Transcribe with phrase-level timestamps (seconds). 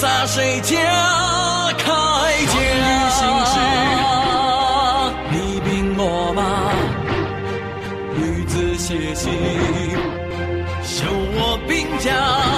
[0.00, 0.78] 洒谁家
[1.76, 1.84] 铠
[2.46, 2.56] 甲？
[5.30, 6.40] 你兵我马，
[8.16, 9.30] 女子写信，
[10.82, 12.10] 修我兵甲。《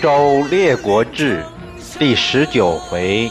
[0.00, 1.44] 周列国志》
[1.98, 3.30] 第十九回：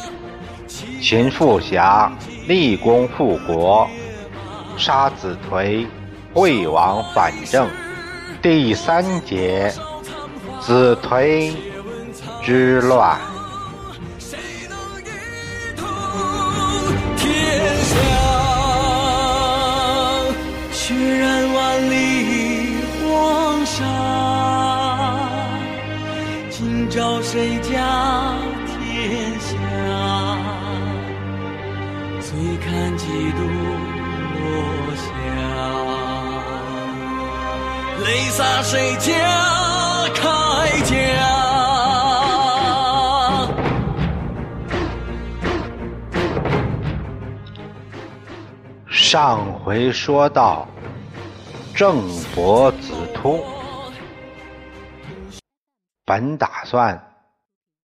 [1.01, 2.11] 秦富侠
[2.47, 3.89] 立功复国，
[4.77, 5.87] 杀子颓，
[6.31, 7.67] 惠王反正。
[8.39, 9.73] 第三节：
[10.59, 11.51] 子颓
[12.43, 13.17] 之乱。
[27.21, 29.53] 谁家天下？
[32.19, 33.41] 醉看几度
[34.33, 34.41] 落
[34.95, 35.03] 霞。
[38.03, 39.07] 泪洒谁家
[40.15, 40.23] 铠
[40.83, 40.91] 甲？
[48.89, 50.67] 上回说到，
[51.75, 52.01] 郑
[52.33, 53.43] 伯子突
[56.09, 57.05] 本打算。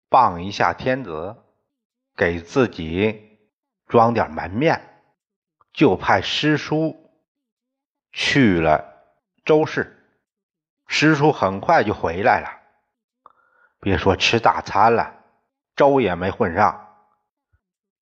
[0.08, 1.36] 傍一下天子，
[2.16, 3.38] 给自己
[3.86, 5.02] 装点门面，
[5.74, 7.12] 就派师叔
[8.14, 9.04] 去了
[9.44, 10.08] 周氏。
[10.88, 12.62] 师叔很快就回来了，
[13.82, 15.16] 别说吃大餐了，
[15.76, 16.96] 粥也没混上。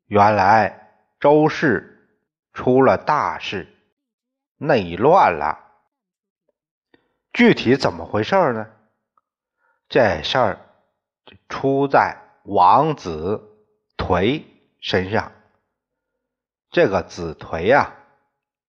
[0.05, 2.15] 原来周氏
[2.53, 3.75] 出了大事，
[4.57, 5.57] 内乱了。
[7.33, 8.67] 具体怎么回事呢？
[9.91, 10.57] 这事儿。
[11.47, 13.41] 出在王子
[13.97, 14.43] 颓
[14.81, 15.31] 身上。
[16.69, 17.93] 这个子颓啊，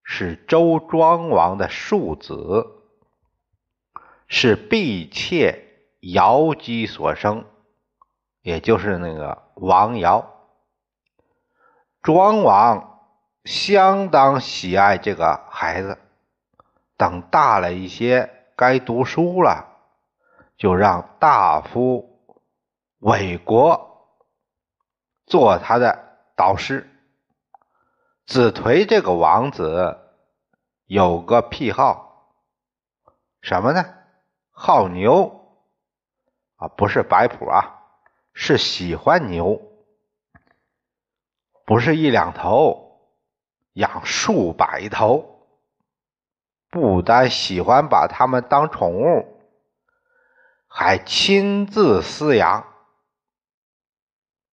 [0.04, 2.66] 是周庄王的庶子，
[4.28, 5.64] 是婢妾
[6.00, 7.46] 姚姬所生，
[8.42, 10.28] 也就是那个王瑶。
[12.02, 13.00] 庄王
[13.44, 15.98] 相当喜爱这个孩子，
[16.96, 19.71] 等大了一些，该读书了，
[20.62, 22.08] 就让大夫。
[23.00, 24.14] 韦国
[25.26, 26.88] 做他的导师，
[28.26, 29.98] 子颓这个王子
[30.84, 32.36] 有个癖好，
[33.40, 33.84] 什么呢？
[34.52, 35.66] 好牛
[36.54, 37.82] 啊，不是摆谱啊，
[38.32, 39.60] 是喜欢牛，
[41.64, 43.00] 不是一两头，
[43.72, 45.48] 养数百头，
[46.70, 49.41] 不单喜欢把它们当宠物，
[50.74, 52.66] 还亲自饲养。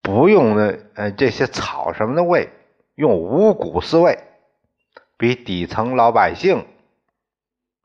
[0.02, 2.52] 不用那呃这些草什么的喂，
[2.96, 4.28] 用五谷饲喂，
[5.18, 6.68] 比底层老百姓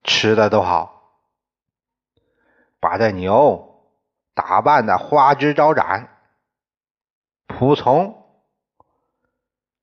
[0.03, 0.91] 吃的都好。
[2.81, 3.85] 把这牛
[4.35, 6.19] 打扮的花枝招展，
[7.47, 8.27] 仆从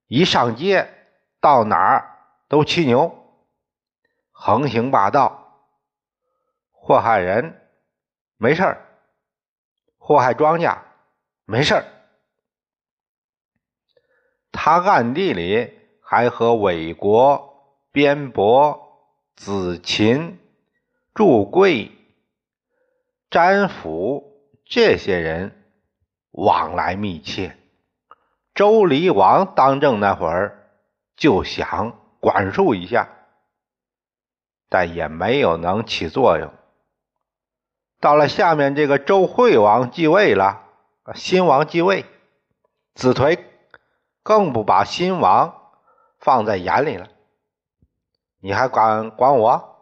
[0.08, 0.94] 一上街
[1.40, 3.40] 到哪儿都骑牛，
[4.32, 5.64] 横行霸道，
[6.72, 7.61] 祸害人
[8.42, 8.88] 没事儿，
[10.00, 10.80] 祸害庄稼
[11.46, 11.86] 没事儿。
[14.52, 18.98] 他暗地里还和韦国、边伯、
[19.36, 20.40] 子禽、
[21.14, 21.92] 祝贵、
[23.30, 25.64] 詹府这些人
[26.32, 27.56] 往来密切。
[28.56, 30.68] 周黎王当政那会儿
[31.16, 33.08] 就想管束一下，
[34.68, 36.52] 但也没有能起作用。
[38.02, 40.64] 到了下面这个周惠王继位了，
[41.16, 42.06] 新王继位，
[42.94, 43.40] 子颓。
[44.24, 45.72] 更不把新王
[46.20, 47.08] 放在眼里了，
[48.40, 49.78] 你还敢管我？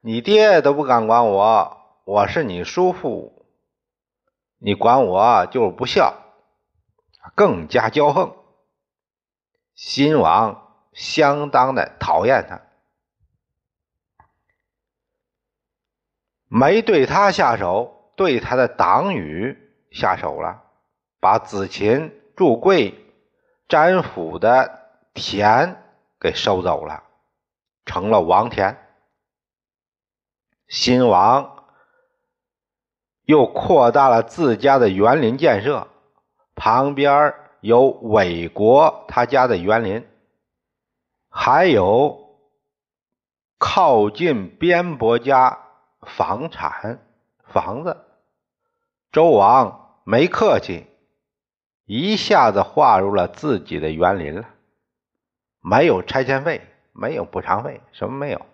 [0.00, 3.46] 你爹都不敢管我，我是你叔父，
[4.58, 6.12] 你管我就是不孝，
[7.36, 8.34] 更加骄横。
[9.76, 12.62] 新王相当的讨厌他，
[16.54, 19.56] 没对他下手，对他的党羽
[19.90, 20.62] 下手了，
[21.18, 22.94] 把子禽、祝贵。
[23.68, 25.82] 詹府的田
[26.20, 27.04] 给收走了，
[27.86, 28.76] 成了王田。
[30.68, 31.64] 新王
[33.24, 35.88] 又扩大了自家的园林建设，
[36.54, 40.06] 旁边有韦国他家的园林，
[41.30, 42.36] 还有
[43.56, 45.58] 靠近边伯家
[46.02, 47.00] 房产
[47.44, 48.04] 房子。
[49.10, 50.86] 周王没客气，
[51.84, 54.48] 一下子划入了自己的园林了，
[55.60, 58.44] 没有拆迁费，没有补偿费，什么没有。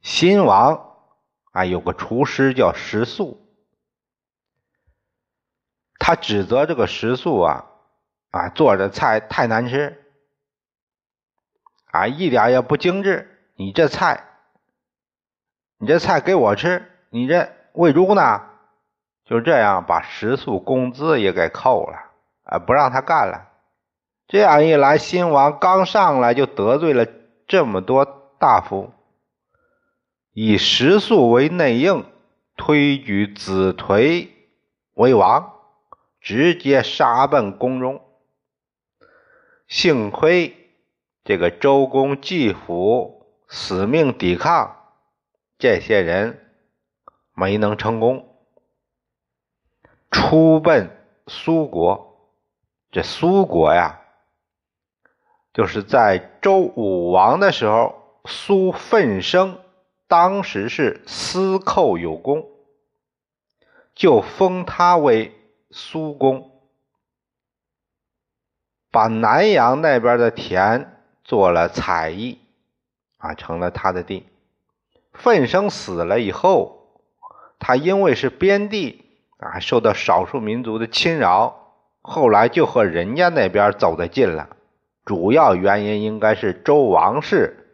[0.00, 0.96] 新王
[1.52, 3.40] 啊，有个厨师叫石素，
[5.98, 7.66] 他指责这个石素啊。
[8.30, 10.06] 啊，做的菜太难吃，
[11.90, 13.46] 啊，一点也不精致。
[13.56, 14.31] 你这菜，
[15.82, 18.40] 你这菜给我吃，你这喂猪呢？
[19.24, 21.98] 就这样把食宿工资也给扣了，
[22.44, 23.48] 啊，不让他干了。
[24.28, 27.04] 这样一来，新王刚上来就得罪了
[27.48, 28.04] 这么多
[28.38, 28.92] 大夫，
[30.32, 32.04] 以食宿为内应，
[32.56, 34.28] 推举子颓
[34.94, 35.52] 为王，
[36.20, 38.00] 直接杀奔宫中。
[39.66, 40.56] 幸亏
[41.24, 44.76] 这个周公季父死命抵抗，
[45.62, 46.40] 这些人
[47.34, 48.36] 没能成功，
[50.10, 50.90] 出奔
[51.28, 52.32] 苏国。
[52.90, 54.00] 这苏国呀，
[55.54, 57.94] 就是在周武王的时候，
[58.24, 59.60] 苏奋生
[60.08, 62.44] 当时是司寇有功，
[63.94, 65.32] 就封他为
[65.70, 66.50] 苏公。
[68.90, 72.40] 把南阳那边的田做了采邑，
[73.18, 74.26] 啊，成了他的地。
[75.12, 77.00] 奋生死了以后，
[77.58, 79.04] 他因为是边地
[79.38, 84.56] 啊，受到少数民族的侵扰，后来就和人家那边走得近了。
[85.04, 87.68] 主要原因应该是周王室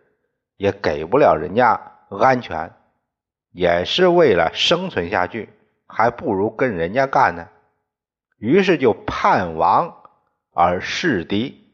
[0.57, 2.73] 也给不了人家安全，
[3.53, 5.49] 也是为了生存下去，
[5.87, 7.49] 还不如跟人家干呢。
[8.39, 9.95] 于是就叛王。
[10.61, 11.73] 而弑敌，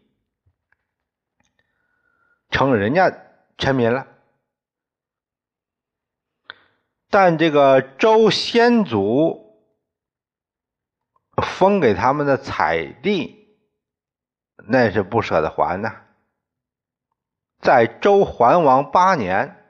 [2.50, 3.10] 成了人家
[3.56, 4.06] 臣民了。
[7.16, 9.56] 但这个周先祖
[11.40, 13.56] 封给他们的采地，
[14.66, 15.94] 那是不舍得还呐。
[17.60, 19.64] 在周桓王八年，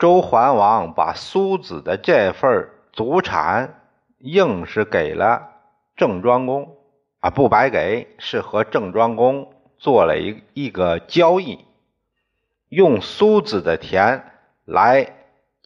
[0.00, 3.82] 周桓王把苏子的这份祖产，
[4.18, 5.52] 硬是给了
[5.94, 6.76] 郑庄公。
[7.20, 11.64] 啊，不白给，是和郑庄公做了一一个交易，
[12.68, 14.32] 用苏子的田
[14.64, 15.12] 来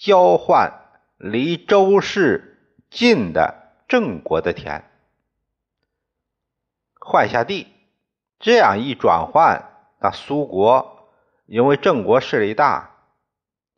[0.00, 0.72] 交换
[1.18, 4.82] 离周氏近的郑国的田，
[6.98, 7.66] 换下地。
[8.38, 9.68] 这样一转换，
[10.00, 11.10] 那苏国
[11.44, 12.92] 因为郑国势力大，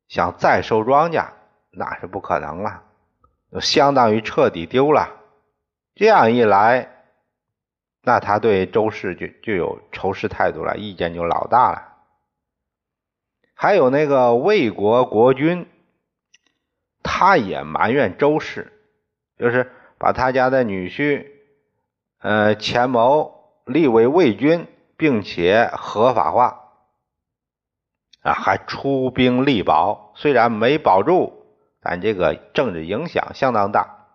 [0.06, 1.30] 想再收庄稼
[1.72, 2.84] 那是不可能了，
[3.60, 5.20] 相当于彻底丢了。
[5.96, 6.88] 这样一来。
[8.04, 11.96] 那他对周氏就就有仇视态度了，意见就老大了。
[13.54, 15.68] 还有那个魏国国君，
[17.02, 18.72] 他也埋怨周氏，
[19.38, 21.26] 就是把他家的女婿，
[22.20, 24.66] 呃，钱谋立为魏君，
[24.96, 26.70] 并且合法化，
[28.22, 31.46] 啊，还出兵力保，虽然没保住，
[31.80, 34.06] 但这个政治影响相当大。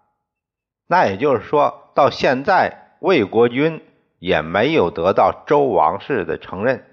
[0.87, 2.85] 那也就是说到现在。
[2.99, 3.83] 魏国君
[4.17, 6.83] 也没有得到周王室的承认，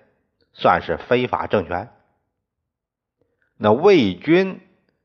[0.52, 1.88] 算是非法政权。
[3.56, 4.60] 那魏军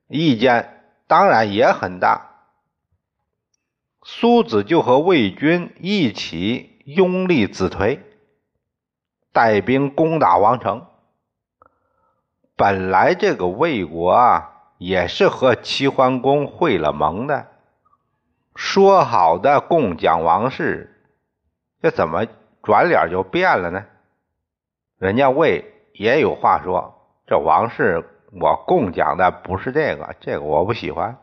[0.10, 0.79] 意见
[1.10, 2.46] 当然也很大，
[4.04, 8.02] 苏子就和魏军一起拥立子颓，
[9.34, 10.86] 带兵攻打王城。
[12.56, 17.48] 本来这个魏国啊，也是和齐桓公会了盟的。
[18.54, 21.10] 说好的共讲王室，
[21.82, 22.28] 这怎么
[22.62, 23.84] 转脸就变了呢？
[25.00, 26.94] 人家魏也有话说，
[27.26, 31.18] 这王室我共讲的不是这个，这个我不喜欢。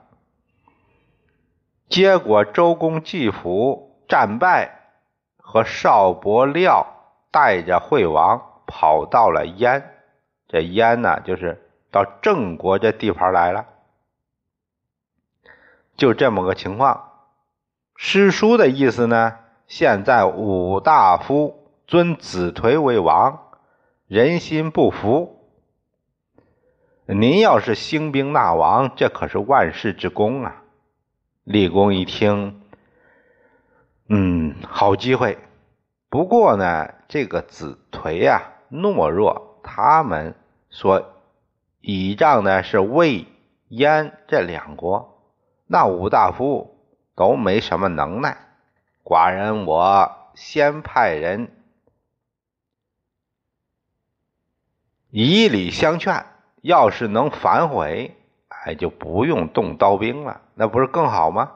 [1.88, 4.90] 结果周公季父战败，
[5.38, 6.86] 和少伯廖
[7.30, 9.94] 带着惠王跑到了燕，
[10.48, 13.66] 这燕呢，就是到郑国这地盘来了，
[15.96, 17.12] 就这么个情况。
[17.94, 19.38] 诗书的意思呢？
[19.68, 23.40] 现在武大夫尊子颓为王，
[24.08, 25.35] 人心不服。
[27.06, 30.62] 您要是兴兵纳王，这可是万世之功啊！
[31.44, 32.62] 立功一听，
[34.08, 35.38] 嗯，好机会。
[36.08, 39.60] 不过呢，这个子颓啊，懦弱。
[39.62, 40.34] 他们
[40.70, 41.14] 说
[41.80, 43.26] 倚仗的是魏、
[43.68, 45.22] 燕这两国，
[45.66, 46.72] 那五大夫。
[47.16, 48.36] 都没什么能耐，
[49.02, 51.50] 寡人我先派人
[55.08, 56.26] 以礼相劝，
[56.66, 58.16] 要是能反悔，
[58.48, 61.52] 哎，就不用动刀兵了，那不是更好吗？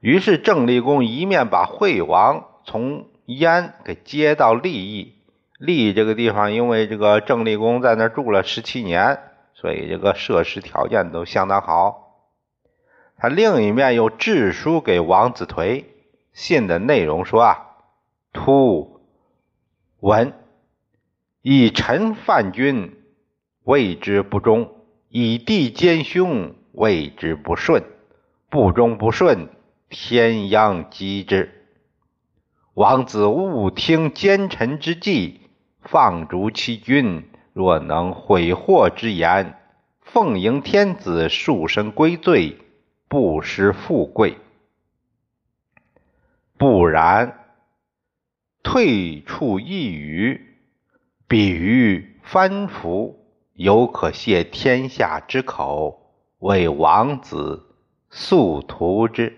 [0.00, 5.14] 于是郑立功一面把惠王从燕给接到利益，
[5.58, 9.20] 利益这个地方，因为这个郑立功在那住了十七年。
[9.54, 12.14] 所以这个设施条件都相当好。
[13.16, 15.84] 他另一面又致书给王子颓，
[16.32, 17.66] 信的内容说啊
[18.32, 19.00] ：“突
[19.98, 20.32] 闻
[21.42, 22.97] 以臣犯君，
[23.68, 24.66] 谓之不忠；
[25.10, 27.84] 以弟奸凶，谓之不顺。
[28.48, 29.50] 不忠不顺，
[29.90, 31.66] 天殃击之。
[32.72, 35.42] 王子勿听奸臣之计，
[35.82, 39.58] 放逐其君。”若能悔祸之言，
[40.00, 42.56] 奉迎天子，束身归罪，
[43.06, 44.36] 不失富贵；
[46.56, 47.44] 不然，
[48.62, 50.40] 退处一隅，
[51.26, 53.27] 比于藩服，
[53.58, 57.74] 犹可泄天下之口，为王子
[58.08, 59.36] 速图之。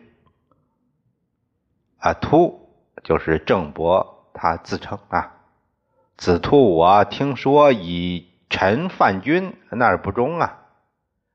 [1.97, 2.69] 啊，突
[3.03, 5.37] 就是郑伯，他自称啊。
[6.19, 10.67] 子突，我听说以臣犯君，那是不忠啊！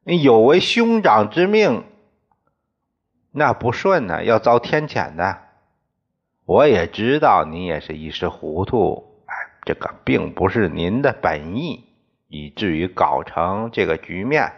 [0.04, 1.86] 有违兄长之命，
[3.32, 5.40] 那不顺呢，要遭天谴的。
[6.46, 11.84] 我也知道你也是一时糊涂，哎，这个并不是您的本意，
[12.28, 14.54] 以至于搞成这个局面。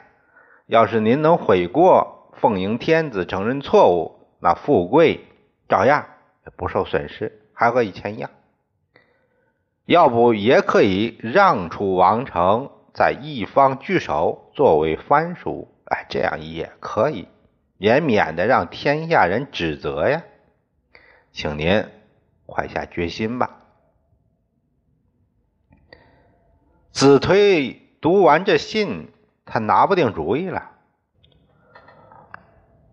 [0.66, 5.26] 要是您能悔过，奉迎天子，承认错误，那富贵
[5.70, 6.06] 照样
[6.56, 8.30] 不受损失，还和以前一样。
[9.86, 17.30] 要不也可以让出王城，在一方据守，作为藩属，哎，这样也可以，
[17.78, 20.24] 也免得让天下人指责呀。
[21.32, 21.86] 请您
[22.46, 23.57] 快下决心吧。
[26.98, 29.12] 子推读完这信，
[29.46, 30.72] 他拿不定主意了。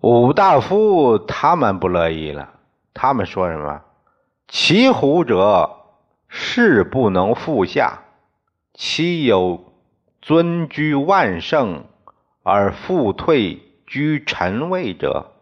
[0.02, 2.52] 武大夫他们不乐意了，
[2.92, 3.80] 他们说什么？
[4.46, 5.80] 骑虎者。
[6.28, 8.00] 势不能复下，
[8.74, 9.72] 岂有
[10.20, 11.84] 尊居万圣
[12.42, 15.32] 而复退居臣位者？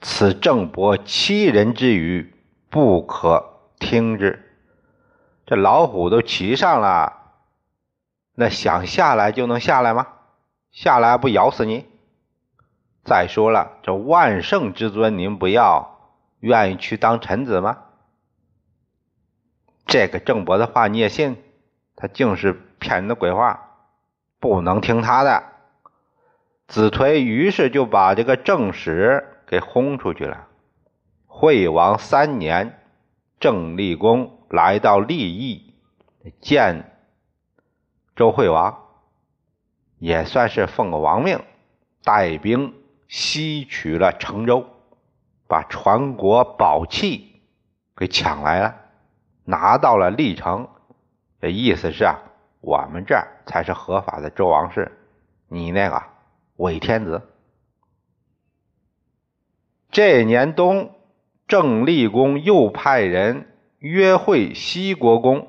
[0.00, 2.34] 此郑伯欺人之语，
[2.70, 4.45] 不可听之。
[5.46, 7.12] 这老虎都骑上了，
[8.34, 10.08] 那想下来就能下来吗？
[10.72, 11.86] 下来不咬死你？
[13.04, 16.00] 再说了，这万圣之尊您不要，
[16.40, 17.78] 愿意去当臣子吗？
[19.86, 21.40] 这个郑伯的话你也信？
[21.94, 23.76] 他竟是骗人的鬼话，
[24.40, 25.44] 不能听他的。
[26.66, 30.48] 子推于是就把这个正史给轰出去了。
[31.28, 32.80] 惠王三年，
[33.38, 35.74] 郑立公来到利益
[36.40, 36.98] 见
[38.14, 38.78] 周惠王，
[39.98, 41.40] 也算是奉个王命，
[42.02, 42.74] 带兵
[43.08, 44.66] 西取了成州，
[45.46, 47.40] 把传国宝器
[47.96, 48.76] 给抢来了。
[49.44, 50.68] 拿到了历城，
[51.40, 52.18] 这意思是啊，
[52.60, 54.90] 我们这才是合法的周王室，
[55.48, 56.02] 你那个
[56.56, 57.22] 伪天子。
[59.90, 60.94] 这年冬，
[61.46, 65.48] 郑立公又派人约会西国公，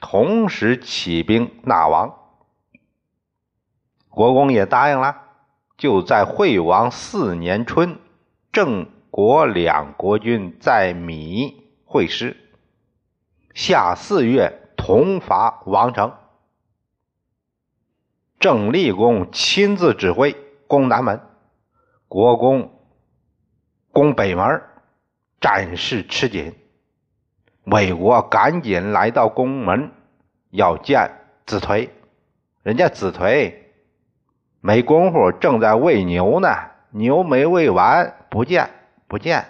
[0.00, 2.18] 同时起兵纳王。
[4.08, 5.22] 国公也答应了，
[5.76, 7.98] 就在惠王四年春，
[8.50, 12.36] 郑国两国君在米会师。
[13.54, 16.14] 夏四月，同伐王城。
[18.38, 20.34] 郑立公亲自指挥
[20.66, 21.20] 攻南门，
[22.08, 22.70] 国公
[23.92, 24.62] 攻北门，
[25.40, 26.54] 战事吃紧。
[27.66, 29.90] 魏国赶紧来到宫门，
[30.50, 31.10] 要见
[31.46, 31.90] 子颓。
[32.62, 33.54] 人家子颓
[34.60, 36.48] 没工夫，正在喂牛呢，
[36.90, 38.70] 牛没喂完，不见，
[39.08, 39.44] 不见。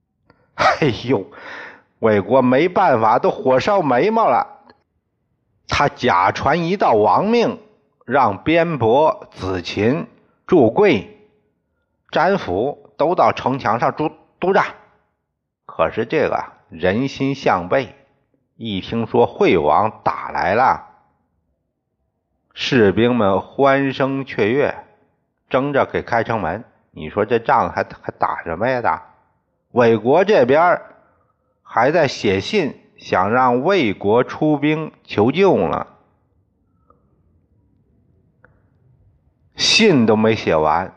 [0.54, 1.26] 哎呦！
[2.00, 4.46] 魏国没办法，都火烧眉毛了。
[5.66, 7.58] 他假传一道王命，
[8.04, 10.06] 让边伯、子禽、
[10.46, 11.28] 祝贵、
[12.10, 14.64] 詹府都到城墙上督督战。
[15.64, 17.94] 可是这个人心向背，
[18.56, 20.86] 一听说惠王打来了，
[22.54, 24.84] 士兵们欢声雀跃，
[25.48, 26.64] 争着给开城门。
[26.92, 28.80] 你说这仗还还打什么呀？
[28.80, 29.14] 打
[29.72, 30.80] 魏国这边。
[31.72, 35.86] 还在写信，想让魏国出兵求救呢。
[39.54, 40.92] 信都没写完，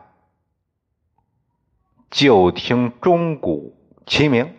[2.10, 3.78] 就听钟鼓
[4.08, 4.52] 齐鸣，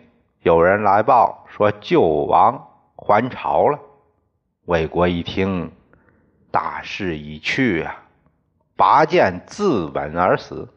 [0.45, 3.79] 有人来报说救王还朝了。
[4.65, 5.71] 魏国一听，
[6.51, 8.03] 大势已去啊，
[8.75, 10.71] 拔剑自刎而死。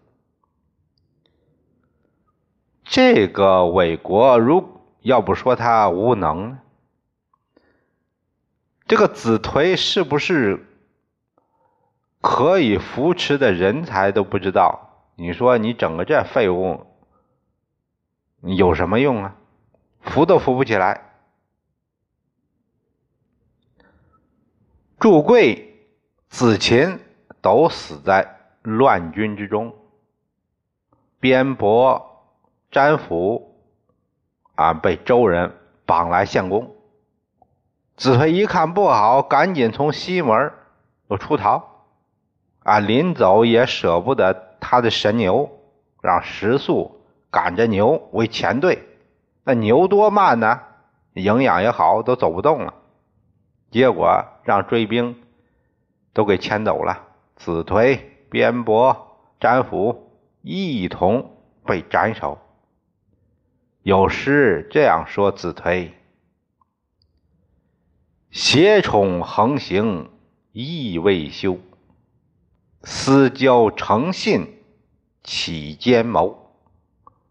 [2.83, 6.59] 这个魏国，如要不说他无能呢？
[8.87, 10.67] 这个子颓是不是
[12.23, 15.11] 可以扶持的人才都不知道？
[15.17, 16.87] 你说你整个这废物
[18.41, 19.35] 有什么用啊？
[20.09, 21.03] 扶都扶不起来。
[24.99, 25.87] 祝贵、
[26.29, 26.99] 子禽
[27.41, 29.75] 都死在乱军之中，
[31.21, 32.25] 边伯、
[32.71, 33.55] 詹甫
[34.57, 35.55] 啊被周人
[35.87, 36.75] 绑来献公。
[37.97, 40.53] 子推一看不好，赶紧从西门
[41.09, 41.87] 又出逃，
[42.65, 45.61] 啊，临走也舍不得他的神牛，
[46.03, 48.88] 让石素赶着牛为前队。
[49.49, 50.61] 那牛多慢呢，
[51.15, 52.75] 营养也好，都走不动了。
[53.71, 55.23] 结果让追兵
[56.13, 61.35] 都给牵走了，子推、边伯、詹甫一同
[61.65, 62.37] 被斩首。
[63.81, 65.95] 有诗这样说：子推。
[68.31, 70.11] 邪宠横行
[70.53, 71.57] 意未休，
[72.83, 74.63] 私交诚信
[75.25, 76.53] 起奸谋。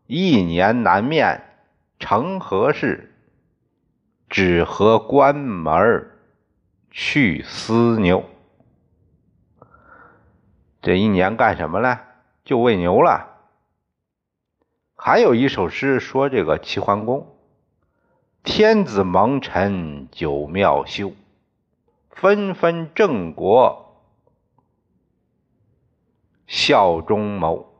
[0.08, 1.47] 一年难面
[2.00, 3.14] 成何事？
[4.30, 6.12] 只合关门
[6.92, 8.24] 去私牛。
[10.82, 12.02] 这一年干什么了？
[12.44, 13.36] 就喂牛了。
[14.96, 17.36] 还有一首诗说这个齐桓公。
[18.44, 21.12] 天子蒙尘九庙修，
[22.10, 24.06] 纷纷郑国
[26.46, 27.74] 效忠谋。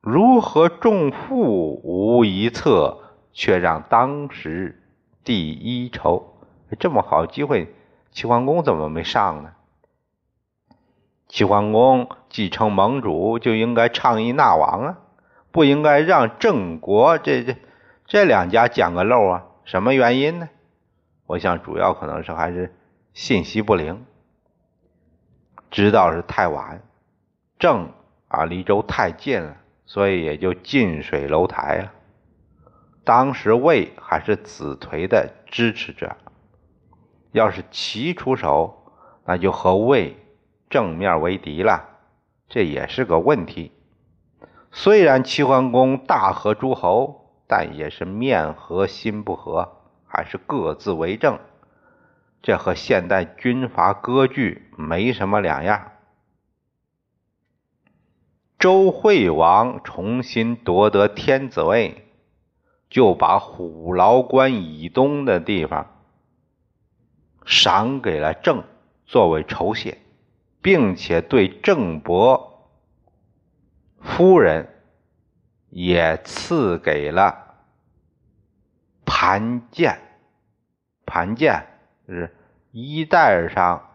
[0.00, 3.07] 如何重负无一策，
[3.38, 4.82] 却让当时
[5.22, 6.34] 第一筹。
[6.80, 7.72] 这么好机会，
[8.10, 9.52] 齐桓公怎么没上呢？
[11.28, 14.98] 齐桓公继承盟主就应该倡议纳王啊，
[15.52, 17.56] 不应该让郑国这这
[18.06, 19.44] 这两家捡个漏啊。
[19.64, 20.48] 什么原因呢？
[21.26, 22.74] 我想主要可能是还是
[23.14, 24.04] 信息不灵，
[25.70, 26.82] 知道是太晚，
[27.60, 27.92] 郑
[28.26, 31.92] 啊离周太近了，所以也就近水楼台了。
[33.08, 36.18] 当时魏还是子颓的支持者，
[37.32, 38.92] 要是齐出手，
[39.24, 40.14] 那就和魏
[40.68, 41.88] 正面为敌了，
[42.50, 43.72] 这也是个问题。
[44.70, 47.24] 虽然齐桓公大和诸侯。
[47.50, 51.38] 但也是面和心不和，还是各自为政，
[52.42, 55.92] 这和现代军阀割据没什么两样。
[58.58, 62.07] 周惠王重新夺得天子位，
[62.88, 65.86] 就把虎牢关以东的地方
[67.44, 68.64] 赏给了郑，
[69.06, 69.98] 作为酬谢，
[70.62, 72.70] 并且对郑伯
[74.00, 74.74] 夫人。
[75.70, 77.56] 也赐给了
[79.04, 80.00] 盘剑，
[81.04, 81.66] 盘剑
[82.06, 82.34] 是
[82.72, 83.86] 衣带上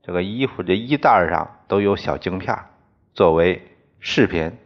[0.00, 2.56] 这个衣服这衣带上都有小镜片，
[3.14, 4.56] 作为饰品。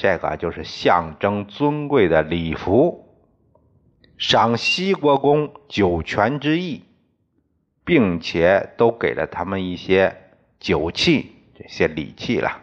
[0.00, 3.06] 这个就是象征尊贵的礼服。
[4.16, 6.84] 赏西国公九泉之意，
[7.84, 10.16] 并且都给了他们一些
[10.58, 12.62] 酒器，这些礼器了。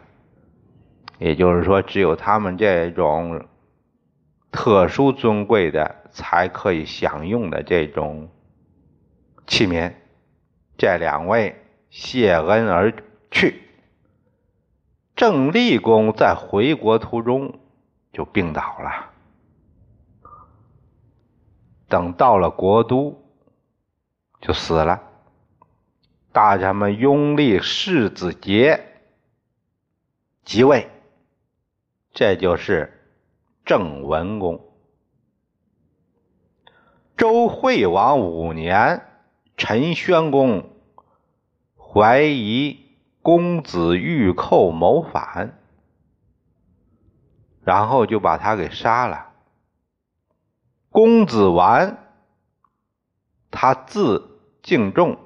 [1.20, 3.46] 也就是说，只有他们这种
[4.52, 8.32] 特殊尊贵的才可以享用的这种
[9.46, 9.94] 器皿。
[10.76, 11.56] 这两位
[11.92, 12.92] 谢恩而
[13.30, 13.62] 去。
[15.18, 17.60] 郑立公在回国途中
[18.14, 19.12] 就病倒了。
[21.90, 23.20] 等到了国都，
[24.40, 25.02] 就死了。
[26.32, 29.02] 大臣们拥立世子杰
[30.46, 30.88] 即位。
[32.14, 33.10] 这就是
[33.66, 34.70] 郑文公。
[37.16, 39.04] 周惠王五年，
[39.56, 40.70] 陈宣公
[41.76, 42.87] 怀疑
[43.28, 45.60] 公子玉寇谋反，
[47.62, 49.34] 然后就把他给杀了。
[50.90, 51.98] 公子完，
[53.52, 55.18] 他字敬仲，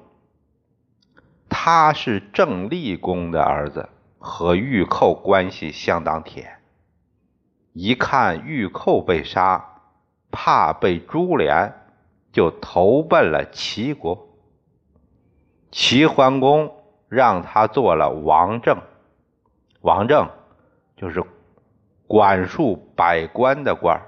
[1.48, 3.88] 他是郑立公的儿子，
[4.18, 6.56] 和玉寇关系相当铁。
[7.72, 9.80] 一看玉寇被杀，
[10.32, 11.72] 怕被株连，
[12.32, 14.26] 就投奔了齐国。
[15.70, 16.81] 齐桓公
[17.12, 18.78] 让他做了王政，
[19.82, 20.30] 王政
[20.96, 21.22] 就是
[22.06, 24.00] 管束百官的官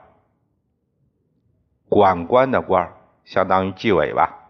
[1.91, 2.95] 管官的官
[3.27, 4.49] 相当于纪委吧。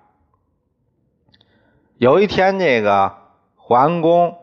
[1.97, 3.17] 有一天，这个
[3.57, 4.39] 桓公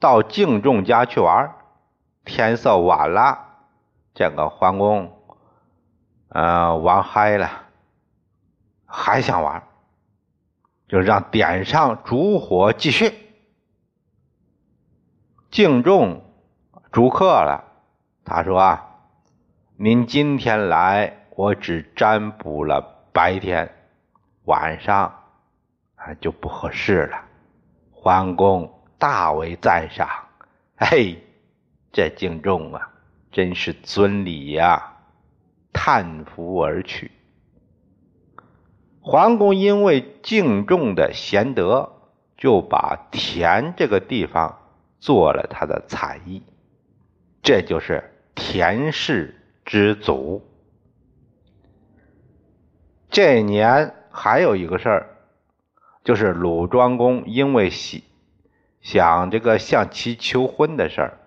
[0.00, 1.54] 到敬仲家去玩，
[2.24, 3.46] 天色晚了，
[4.12, 5.12] 这个桓公，
[6.30, 7.48] 呃，玩嗨了，
[8.86, 9.62] 还想玩，
[10.88, 13.21] 就让点上烛火继续。
[15.52, 16.22] 敬重
[16.90, 17.64] 逐客了，
[18.24, 18.86] 他说啊，
[19.76, 23.70] 您今天来，我只占卜了白天，
[24.44, 25.14] 晚上。
[25.96, 27.26] 啊，就不合适了。
[27.90, 30.08] 桓公大为赞赏，
[30.74, 31.22] 嘿，
[31.92, 32.90] 这敬重啊，
[33.30, 34.94] 真是尊礼呀！
[35.70, 37.12] 叹服而去。
[39.02, 41.92] 桓公因为敬重的贤德，
[42.38, 44.58] 就把田这个地方
[45.02, 46.40] 做了他的采邑，
[47.42, 48.04] 这就是
[48.36, 49.34] 田氏
[49.64, 50.46] 之祖。
[53.10, 55.08] 这年还有一个事儿。
[56.04, 58.00] 就是鲁庄公因为想
[58.80, 61.18] 想这个向其求婚的事儿，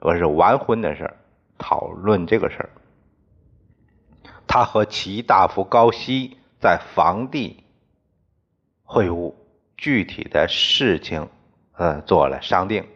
[0.00, 1.16] 或是完婚的事儿，
[1.58, 2.70] 讨论这个事儿，
[4.46, 7.62] 他和齐大夫高息在房地
[8.82, 9.34] 会晤，
[9.76, 11.28] 具体的事情
[11.74, 12.86] 呃做了商定。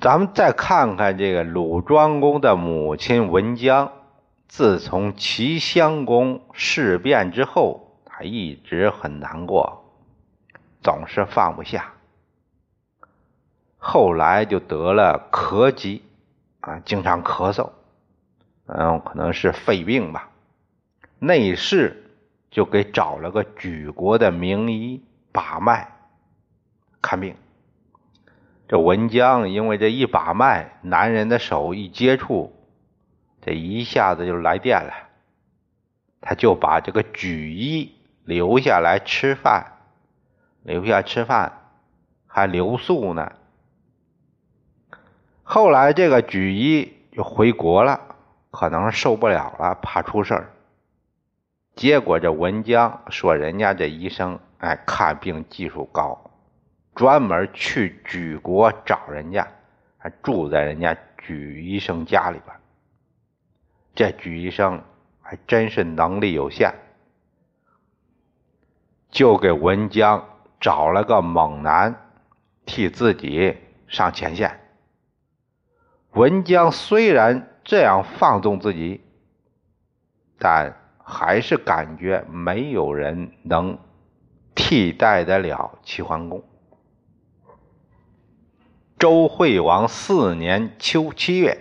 [0.00, 3.92] 咱们再看看这个鲁庄公的母亲文姜。
[4.48, 9.84] 自从齐襄公事变之后，他一直很难过，
[10.82, 11.92] 总是放不下。
[13.78, 16.02] 后来就得了咳疾，
[16.60, 17.70] 啊，经常咳嗽，
[18.66, 20.30] 嗯，可能是肺病吧。
[21.20, 22.10] 内侍
[22.50, 25.92] 就给找了个举国的名医把脉
[27.00, 27.36] 看病。
[28.70, 32.54] 这文姜因为这一把脉，男人的手一接触。
[33.42, 34.92] 这一下子就来电了，
[36.20, 39.72] 他就把这个举医留下来吃饭，
[40.62, 41.52] 留下吃饭，
[42.28, 43.32] 还留宿呢。
[45.42, 48.00] 后来这个举医就回国了，
[48.52, 50.52] 可能受不了了，怕出事儿。
[51.74, 56.29] 结果这文江说人家这医生哎看病技术高，
[57.00, 59.48] 专门去举国找人家，
[59.96, 62.54] 还住在人家举医生家里边。
[63.94, 64.84] 这举医生
[65.22, 66.74] 还真是能力有限，
[69.08, 70.28] 就给文江
[70.60, 72.10] 找了个猛男
[72.66, 73.56] 替自己
[73.88, 74.60] 上前线。
[76.10, 79.00] 文江虽然这样放纵自己，
[80.38, 83.78] 但还是感觉没有人能
[84.54, 86.44] 替代得了齐桓公。
[89.00, 91.56] 周惠王四年秋七月，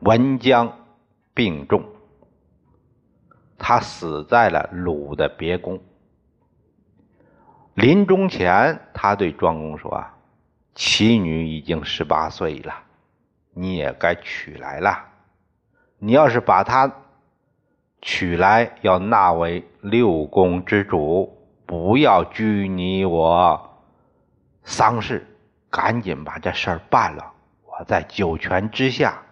[0.00, 0.72] 文姜。
[1.32, 1.84] 病重，
[3.56, 5.78] 他死在了鲁的别宫。
[7.74, 10.16] 临终前，他对庄公说：“啊，
[10.74, 12.74] 齐女已经十八岁了，
[13.54, 15.04] 你也该娶来了。
[16.00, 16.92] 你要是把她
[18.02, 23.78] 娶来，要纳为六宫之主，不要拘泥我
[24.64, 25.24] 丧事，
[25.70, 27.32] 赶紧把这事儿办了，
[27.64, 29.22] 我在九泉之下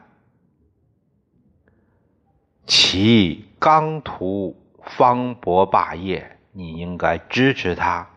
[2.65, 8.07] 其刚图方伯霸业，你应该支持他，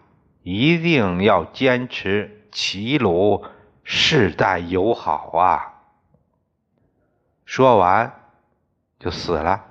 [0.43, 3.47] 一定要坚持齐鲁
[3.83, 5.73] 世代友好啊！
[7.47, 8.13] 说完
[8.99, 9.65] 就死了。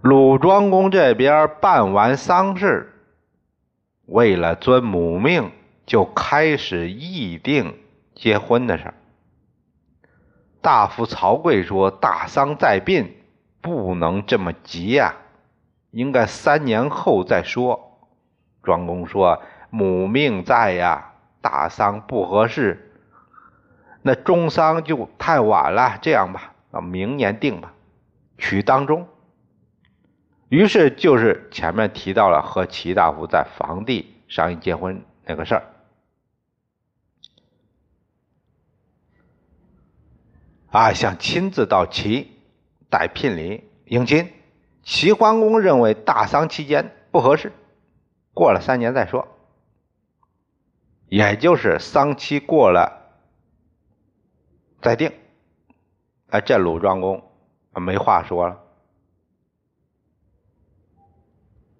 [0.00, 2.93] 鲁庄公这边办完丧事，
[4.06, 5.50] 为了尊母命，
[5.86, 7.78] 就开始议定
[8.14, 8.94] 结婚的事儿。
[10.60, 13.16] 大夫曹刿说：“大丧在殡，
[13.60, 15.14] 不能这么急呀，
[15.90, 17.98] 应该三年后再说。”
[18.62, 22.92] 庄公说：“母命在呀，大丧不合适，
[24.02, 25.98] 那中丧就太晚了。
[26.00, 27.72] 这样吧，明年定吧，
[28.38, 29.06] 取当中。”
[30.54, 35.64] 于是就是前面提到了和齐大夫在房地商议结婚那个事儿。
[40.70, 42.30] 啊，想亲自到齐
[42.88, 44.32] 带聘礼迎亲。
[44.84, 47.50] 齐桓公认为大丧期间不合适，
[48.32, 49.26] 过了三年再说。
[51.08, 53.18] 也就是丧期过了
[54.80, 55.10] 再定。
[56.28, 57.24] 哎，这鲁庄公
[57.74, 58.60] 没话说了。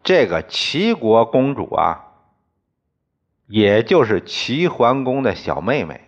[0.04, 2.12] 这个齐国公主啊，
[3.46, 6.02] 也就是齐桓公的小妹妹。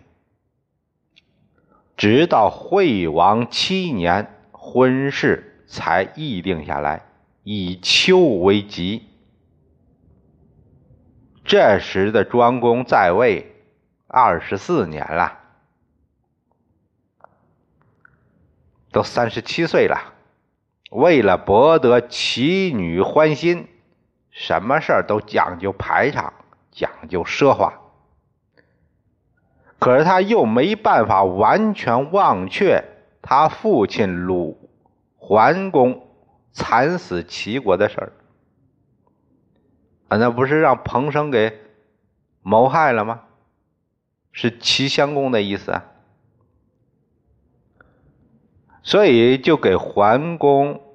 [1.97, 7.07] 直到惠王七年，婚事才议定下来，
[7.41, 9.07] 以秋为吉。
[11.43, 13.55] 这时的庄公在位
[14.05, 15.39] 二十四年了，
[18.91, 20.13] 都三十七岁了。
[20.91, 23.67] 为了博得齐女欢心，
[24.39, 26.31] 什么事儿都讲究排场，
[26.69, 27.73] 讲究奢华。
[29.79, 32.83] 可是他又没办法完全忘却
[33.23, 34.69] 他父亲鲁
[35.15, 36.07] 桓公
[36.51, 38.13] 惨死齐国的事儿
[40.09, 41.59] 啊，那不是让彭生给
[42.43, 43.23] 谋害了吗？
[44.31, 45.83] 是齐襄公的意思啊，
[48.83, 50.86] 所以就给桓公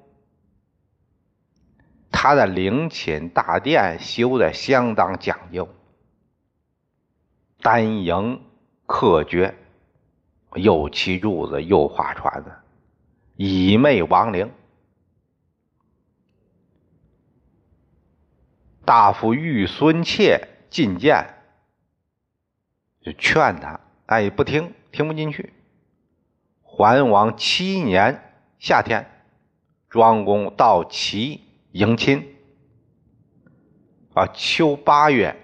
[2.13, 5.67] 他的陵寝大殿修的相当讲究，
[7.61, 8.41] 丹营。
[8.85, 9.55] 刻绝，
[10.55, 12.51] 又砌柱子，又画船子，
[13.37, 14.51] 以媚亡灵。
[18.85, 21.25] 大夫玉孙妾进谏，
[23.01, 25.53] 就劝他，哎，不听，听不进去。
[26.61, 29.09] 桓王七年夏天，
[29.89, 31.41] 庄公到齐
[31.73, 32.35] 迎亲，
[34.13, 35.35] 啊，秋八月。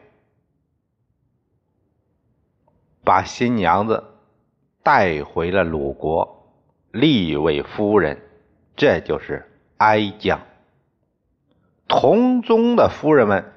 [3.03, 4.03] 把新娘子
[4.83, 6.53] 带回了鲁国，
[6.91, 8.21] 立为夫人，
[8.75, 10.39] 这就是哀姜。
[11.87, 13.51] 同宗的夫人们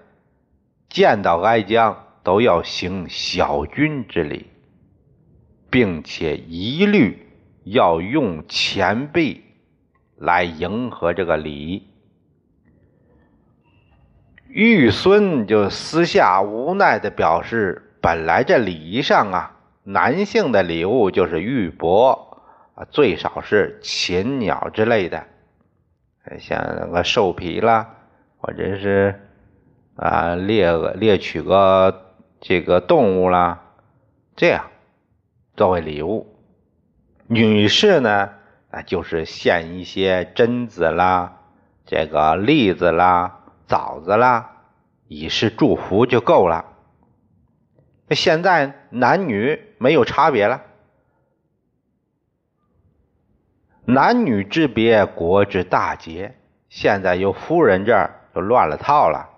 [0.88, 4.46] 见到哀姜都要行小君之礼，
[5.68, 7.28] 并且一律
[7.64, 9.42] 要用钱币
[10.16, 11.91] 来迎合这个礼。
[14.52, 17.88] 玉孙就私下无奈的表示。
[18.02, 22.18] 本来这礼仪上啊，男性的礼物就是玉帛
[22.74, 25.24] 啊，最少是禽鸟之类的，
[26.40, 27.94] 像那个兽皮啦，
[28.38, 29.20] 或者是
[29.94, 32.10] 啊猎猎取个
[32.40, 33.62] 这个动物啦，
[34.34, 34.64] 这样
[35.54, 36.26] 作为礼物。
[37.28, 38.30] 女士呢
[38.72, 41.38] 啊，就是献一些榛子啦、
[41.86, 43.41] 这个栗子啦、
[43.72, 44.64] 枣子啦，
[45.08, 46.66] 以示祝福就够了。
[48.10, 50.60] 现在男女没有差别了，
[53.86, 56.36] 男女之别，国之大节。
[56.68, 59.30] 现在由夫人这儿就乱了套了，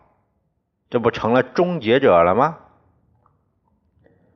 [0.90, 2.59] 这不成了终结者了吗？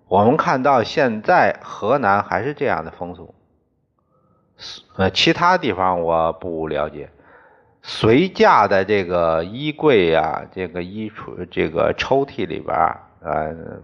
[0.07, 3.35] 我们看到现在河南还是这样的风俗，
[4.95, 7.11] 呃，其他地方我不了解。
[7.89, 12.77] 随嫁的这个衣柜啊，这个衣橱、这个抽屉里边
[13.23, 13.81] 呃。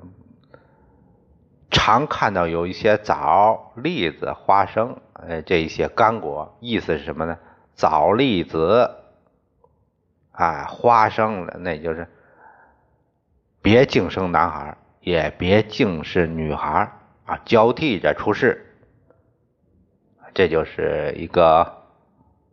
[1.70, 7.36] 常看到有一些枣、栗子、花生，呃，这一些干果，意思是什么呢？
[7.74, 8.90] 枣、栗子，
[10.30, 12.06] 啊，花生那就是
[13.60, 16.92] 别净生男孩，也别净是女孩，
[17.24, 18.64] 啊，交替着出世，
[20.32, 21.82] 这就是一个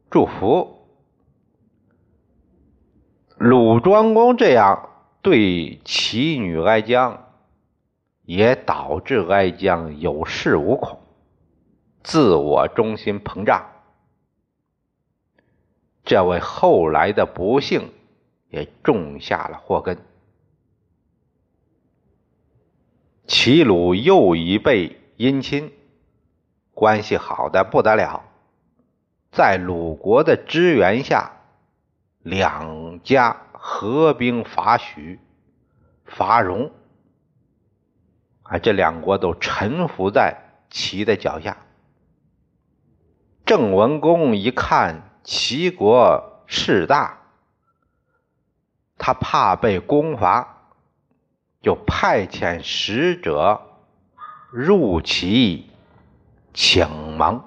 [0.09, 0.80] 祝福。
[3.43, 4.89] 鲁庄公这样
[5.23, 7.25] 对齐女哀姜。
[8.23, 11.01] 也导致哀姜有恃无恐，
[12.01, 13.65] 自我中心膨胀，
[16.05, 17.91] 这为后来的不幸
[18.49, 19.97] 也种下了祸根。
[23.27, 25.73] 齐鲁又一辈姻亲，
[26.73, 28.23] 关系好的不得了，
[29.31, 31.40] 在鲁国的支援下，
[32.23, 35.19] 两家合兵伐许、
[36.05, 36.71] 伐荣。
[38.43, 40.37] 啊，这两国都臣服在
[40.69, 41.57] 齐的脚下。
[43.45, 47.17] 郑文公一看齐国势大，
[48.97, 50.67] 他怕被攻伐，
[51.61, 53.61] 就派遣使者
[54.51, 55.69] 入齐
[56.53, 57.43] 请盟。